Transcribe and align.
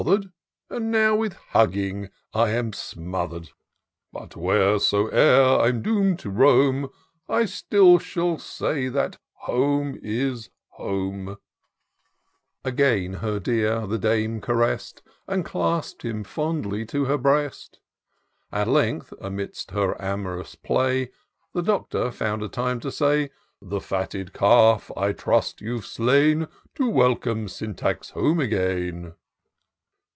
339 0.01 0.23
Just 0.71 0.81
now 0.91 1.15
with 1.15 1.33
horsewhip 1.53 1.53
I 1.53 1.61
was 1.61 1.75
bother'd; 1.77 1.83
And 1.83 2.05
now 2.09 2.09
with 2.09 2.09
hugging 2.09 2.09
I 2.33 2.49
am 2.57 2.73
smother'd; 2.73 3.49
But 4.11 4.35
wheresoe'er 4.35 5.61
I'm 5.63 5.81
doom'd 5.83 6.19
to 6.21 6.31
roam^ 6.31 6.89
I 7.29 7.45
still 7.45 7.99
shall 7.99 8.39
say— 8.39 8.87
that 8.89 9.19
home 9.41 9.99
is 10.01 10.49
home 10.69 11.37
/" 11.99 12.63
Again 12.65 13.13
her 13.13 13.39
dear 13.39 13.85
the 13.85 13.99
Dame 13.99 14.41
caress'd, 14.41 15.03
And 15.27 15.45
clasp'd 15.45 16.01
him 16.03 16.23
fondly 16.23 16.83
to 16.87 17.05
her 17.05 17.19
breast: 17.19 17.79
At 18.51 18.67
length, 18.67 19.13
amidst 19.21 19.69
her 19.69 20.01
am'rous 20.01 20.55
play. 20.55 21.11
The 21.53 21.61
Doctor 21.61 22.05
foimd 22.05 22.43
a 22.43 22.49
time 22.49 22.79
to 22.79 22.91
say 22.91 23.29
—"The 23.61 23.79
fatted 23.81 24.33
calf 24.33 24.89
I 24.97 25.13
trust 25.13 25.61
you've 25.61 25.85
slain, 25.85 26.47
To 26.73 26.89
welcome 26.89 27.47
Syntax 27.47 28.09
home 28.11 28.39
again." 28.39 29.13